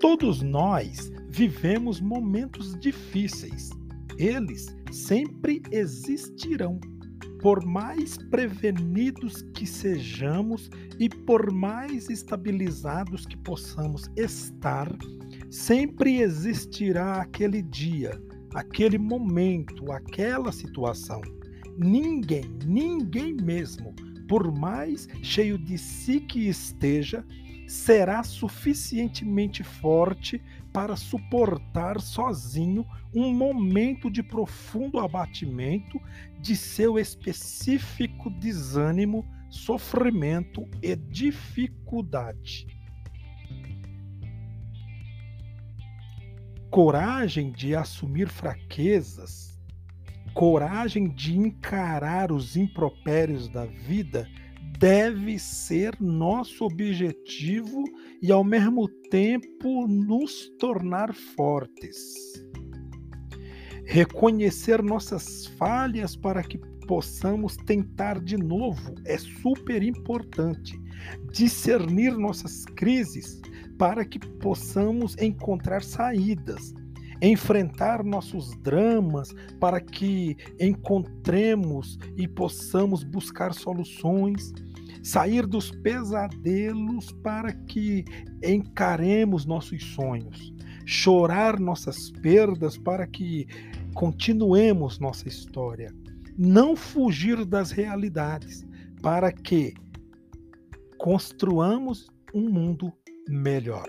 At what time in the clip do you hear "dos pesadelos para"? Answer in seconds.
85.46-87.52